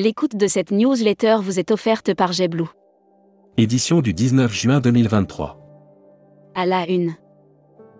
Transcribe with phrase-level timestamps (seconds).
[0.00, 2.68] L'écoute de cette newsletter vous est offerte par JetBlue.
[3.56, 5.58] Édition du 19 juin 2023.
[6.54, 7.16] À la une.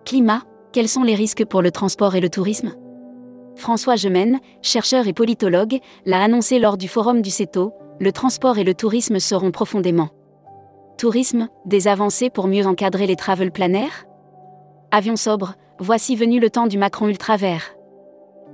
[0.05, 2.71] Climat, quels sont les risques pour le transport et le tourisme?
[3.57, 8.63] François Gemène, chercheur et politologue, l'a annoncé lors du forum du CETO, le transport et
[8.63, 10.07] le tourisme seront profondément.
[10.97, 14.05] Tourisme, des avancées pour mieux encadrer les travel planaires
[14.91, 17.75] Avion sobre, voici venu le temps du Macron ultra vert.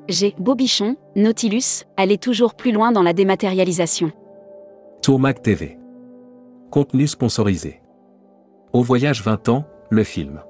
[0.07, 0.35] G.
[0.37, 4.11] Bobichon, Nautilus, allez toujours plus loin dans la dématérialisation.
[5.01, 5.77] Tourmac TV.
[6.69, 7.81] Contenu sponsorisé.
[8.71, 10.41] Au voyage 20 ans, le film.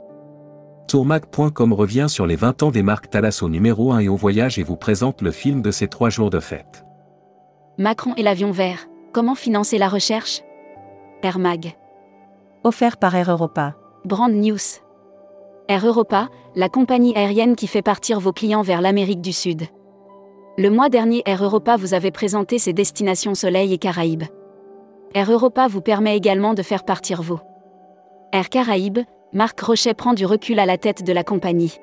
[0.87, 4.63] Tourmac.com revient sur les 20 ans des marques Thalasso numéro 1 et au voyage et
[4.63, 6.85] vous présente le film de ces trois jours de fête.
[7.77, 10.41] Macron et l'avion vert, comment financer la recherche?
[11.23, 11.73] Air Mag.
[12.63, 13.75] Offert par Air Europa.
[14.05, 14.84] Brand News.
[15.67, 19.63] Air Europa, la compagnie aérienne qui fait partir vos clients vers l'Amérique du Sud.
[20.59, 24.25] Le mois dernier, Air Europa vous avait présenté ses destinations Soleil et Caraïbes.
[25.15, 27.39] Air Europa vous permet également de faire partir vos.
[28.31, 28.99] Air Caraïbes,
[29.33, 31.79] Marc Rochet prend du recul à la tête de la compagnie.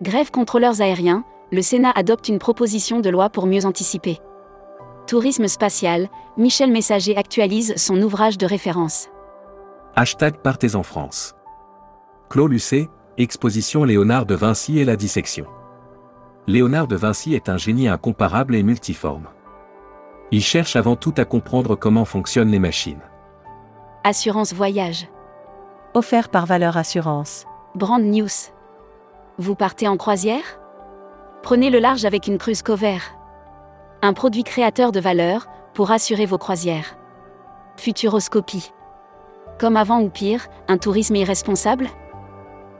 [0.00, 4.20] Grève contrôleurs aériens, le Sénat adopte une proposition de loi pour mieux anticiper.
[5.08, 9.08] Tourisme spatial, Michel Messager actualise son ouvrage de référence.
[9.96, 11.34] Hashtag Partez en France.
[12.32, 12.88] Clos Lucet,
[13.18, 15.44] exposition Léonard de Vinci et la dissection.
[16.46, 19.28] Léonard de Vinci est un génie incomparable et multiforme.
[20.30, 23.02] Il cherche avant tout à comprendre comment fonctionnent les machines.
[24.02, 25.08] Assurance voyage.
[25.92, 27.44] Offert par Valeur Assurance.
[27.74, 28.48] Brand News.
[29.36, 30.58] Vous partez en croisière?
[31.42, 32.96] Prenez le large avec une cruise cover.
[34.00, 36.96] Un produit créateur de valeur pour assurer vos croisières.
[37.76, 38.72] Futuroscopie.
[39.60, 41.88] Comme avant ou pire, un tourisme irresponsable?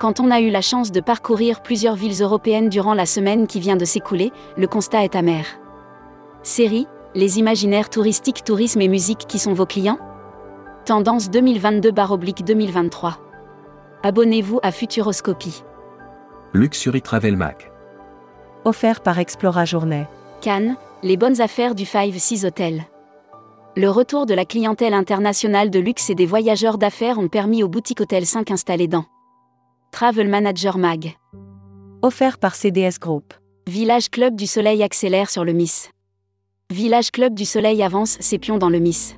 [0.02, 3.60] Quand on a eu la chance de parcourir plusieurs villes européennes durant la semaine qui
[3.60, 5.46] vient de s'écouler, le constat est amer.
[6.42, 10.00] Série, les imaginaires touristiques, tourisme et musique qui sont vos clients?
[10.86, 13.12] Tendance 2022-2023.
[14.02, 15.62] Abonnez-vous à Futuroscopie.
[16.52, 17.70] Luxury Travel Mac.
[18.64, 20.08] Offert par Explora Journée.
[20.40, 20.74] Cannes,
[21.04, 22.86] les bonnes affaires du Five Seas Hotel.
[23.76, 27.68] Le retour de la clientèle internationale de luxe et des voyageurs d'affaires ont permis au
[27.68, 29.04] boutique Hôtel 5 installé dans
[29.92, 31.16] Travel Manager Mag.
[32.00, 33.34] Offert par CDS Group.
[33.68, 35.90] Village Club du Soleil accélère sur le Miss.
[36.72, 39.16] Village Club du Soleil avance ses pions dans le Miss.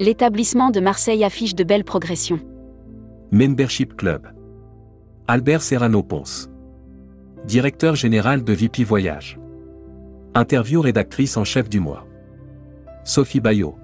[0.00, 2.40] L'établissement de Marseille affiche de belles progressions.
[3.32, 4.28] Membership Club.
[5.28, 6.48] Albert Serrano Ponce.
[7.44, 9.38] Directeur général de VP Voyage.
[10.34, 12.06] Interview rédactrice en chef du mois.
[13.04, 13.76] Sophie Bayot.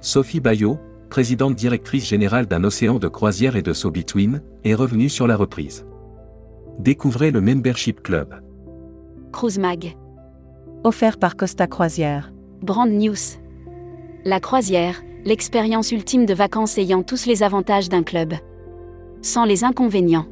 [0.00, 0.80] Sophie Bayot,
[1.12, 5.36] présidente directrice générale d'un océan de croisière et de saut between, est revenue sur la
[5.36, 5.84] reprise.
[6.78, 8.40] Découvrez le Membership Club.
[9.30, 9.94] Cruise Mag.
[10.84, 12.32] Offert par Costa Croisière.
[12.62, 13.36] Brand News.
[14.24, 18.32] La croisière, l'expérience ultime de vacances ayant tous les avantages d'un club.
[19.20, 20.28] Sans les inconvénients.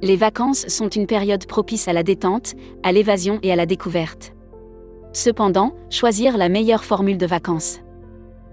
[0.00, 2.54] Les vacances sont une période propice à la détente,
[2.84, 4.32] à l'évasion et à la découverte.
[5.12, 7.80] Cependant, choisir la meilleure formule de vacances.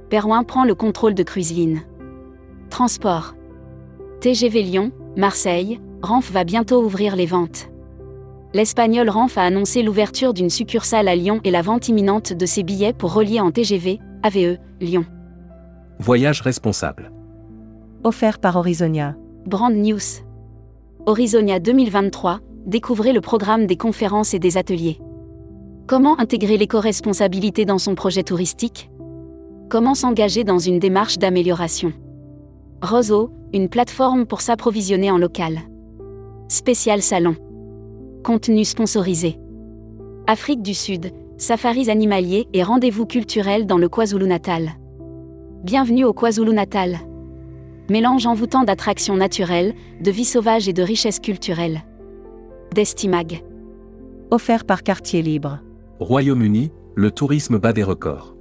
[0.09, 1.81] Perouin prend le contrôle de Cruiseline.
[2.69, 3.33] Transport.
[4.21, 7.69] TGV Lyon, Marseille, Renf va bientôt ouvrir les ventes.
[8.53, 12.63] L'espagnol Renf a annoncé l'ouverture d'une succursale à Lyon et la vente imminente de ses
[12.63, 15.05] billets pour relier en TGV, AVE, Lyon.
[15.99, 17.11] Voyage responsable.
[18.03, 19.16] Offert par Horizonia.
[19.45, 20.23] Brand News.
[21.07, 24.99] Horizonia 2023, découvrez le programme des conférences et des ateliers.
[25.87, 28.89] Comment intégrer l'éco-responsabilité dans son projet touristique?
[29.67, 31.91] Comment s'engager dans une démarche d'amélioration?
[32.83, 35.57] Roseau, une plateforme pour s'approvisionner en local.
[36.49, 37.35] Spécial salon.
[38.23, 39.39] Contenu sponsorisé.
[40.27, 44.73] Afrique du Sud, safaris animaliers et rendez-vous culturels dans le KwaZulu-Natal.
[45.63, 46.99] Bienvenue au KwaZulu-Natal.
[47.89, 51.81] Mélange envoûtant d'attractions naturelles, de vie sauvage et de richesses culturelles.
[52.75, 53.43] Destimag.
[54.29, 55.59] Offert par Quartier Libre.
[55.99, 58.34] Royaume-Uni, le tourisme bat des records.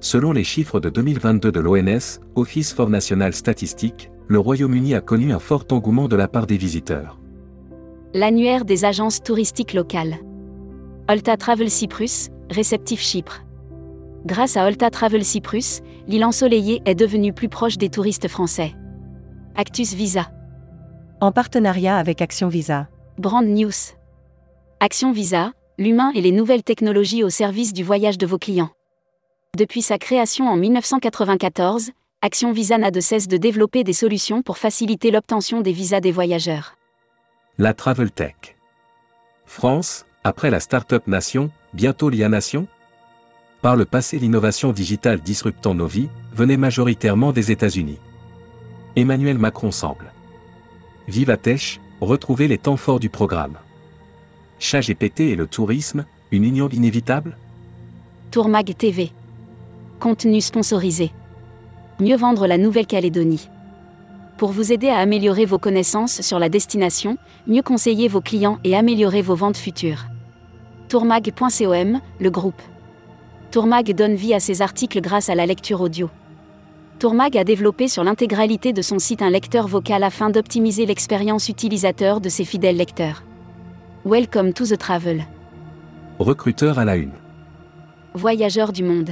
[0.00, 5.32] Selon les chiffres de 2022 de l'ONS, Office for National Statistics, le Royaume-Uni a connu
[5.32, 7.18] un fort engouement de la part des visiteurs.
[8.12, 10.16] L'annuaire des agences touristiques locales.
[11.08, 13.44] Olta Travel Cyprus, réceptif Chypre.
[14.26, 18.74] Grâce à Olta Travel Cyprus, l'île ensoleillée est devenue plus proche des touristes français.
[19.54, 20.30] Actus Visa.
[21.20, 22.88] En partenariat avec Action Visa.
[23.18, 23.94] Brand News.
[24.80, 28.75] Action Visa, l'humain et les nouvelles technologies au service du voyage de vos clients.
[29.56, 34.58] Depuis sa création en 1994, Action Visa n'a de cesse de développer des solutions pour
[34.58, 36.76] faciliter l'obtention des visas des voyageurs.
[37.56, 38.34] La Travel Tech.
[39.46, 42.66] France, après la Startup Nation, bientôt l'IA Nation?
[43.62, 47.98] Par le passé, l'innovation digitale disruptant nos vies venait majoritairement des États-Unis.
[48.94, 50.12] Emmanuel Macron semble.
[51.08, 53.56] Viva Tech, retrouvez les temps forts du programme.
[54.58, 57.38] ChatGPT et le tourisme, une union inévitable?
[58.30, 59.12] Tourmag TV.
[60.00, 61.10] Contenu sponsorisé.
[62.00, 63.48] Mieux vendre la Nouvelle-Calédonie.
[64.36, 67.16] Pour vous aider à améliorer vos connaissances sur la destination,
[67.46, 70.04] mieux conseiller vos clients et améliorer vos ventes futures.
[70.90, 72.60] Tourmag.com, le groupe.
[73.50, 76.10] Tourmag donne vie à ses articles grâce à la lecture audio.
[76.98, 82.20] Tourmag a développé sur l'intégralité de son site un lecteur vocal afin d'optimiser l'expérience utilisateur
[82.20, 83.22] de ses fidèles lecteurs.
[84.04, 85.24] Welcome to the travel.
[86.18, 87.12] Recruteur à la une.
[88.14, 89.10] Voyageurs du monde.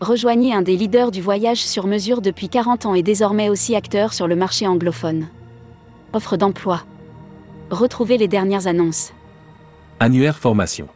[0.00, 4.12] Rejoignez un des leaders du voyage sur mesure depuis 40 ans et désormais aussi acteur
[4.12, 5.28] sur le marché anglophone.
[6.12, 6.82] Offre d'emploi.
[7.70, 9.12] Retrouvez les dernières annonces.
[10.00, 10.88] Annuaire formation.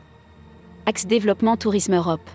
[0.87, 2.29] Axe Développement Tourisme Europe.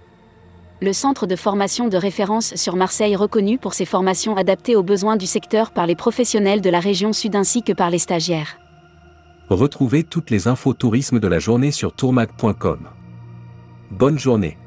[0.82, 5.18] Le centre de formation de référence sur Marseille reconnu pour ses formations adaptées aux besoins
[5.18, 8.58] du secteur par les professionnels de la région sud ainsi que par les stagiaires.
[9.50, 12.90] Retrouvez toutes les infos tourisme de la journée sur tourmag.com.
[13.92, 14.58] Bonne journée.